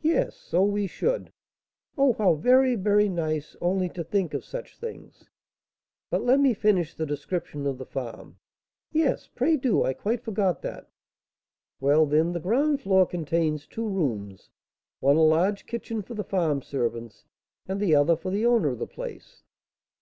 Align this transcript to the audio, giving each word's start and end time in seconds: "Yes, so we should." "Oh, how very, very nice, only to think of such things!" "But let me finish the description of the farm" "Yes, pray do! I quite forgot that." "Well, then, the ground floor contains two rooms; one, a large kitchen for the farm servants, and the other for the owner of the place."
"Yes, 0.00 0.36
so 0.36 0.64
we 0.64 0.86
should." 0.86 1.32
"Oh, 1.98 2.14
how 2.14 2.32
very, 2.36 2.76
very 2.76 3.10
nice, 3.10 3.54
only 3.60 3.90
to 3.90 4.02
think 4.02 4.32
of 4.32 4.42
such 4.42 4.78
things!" 4.78 5.28
"But 6.08 6.24
let 6.24 6.40
me 6.40 6.54
finish 6.54 6.94
the 6.94 7.04
description 7.04 7.66
of 7.66 7.76
the 7.76 7.84
farm" 7.84 8.38
"Yes, 8.92 9.28
pray 9.28 9.58
do! 9.58 9.82
I 9.84 9.92
quite 9.92 10.22
forgot 10.24 10.62
that." 10.62 10.88
"Well, 11.78 12.06
then, 12.06 12.32
the 12.32 12.40
ground 12.40 12.80
floor 12.80 13.04
contains 13.04 13.66
two 13.66 13.86
rooms; 13.86 14.48
one, 15.00 15.16
a 15.16 15.22
large 15.22 15.66
kitchen 15.66 16.00
for 16.00 16.14
the 16.14 16.24
farm 16.24 16.62
servants, 16.62 17.26
and 17.68 17.78
the 17.78 17.94
other 17.94 18.16
for 18.16 18.30
the 18.30 18.46
owner 18.46 18.70
of 18.70 18.78
the 18.78 18.86
place." 18.86 19.42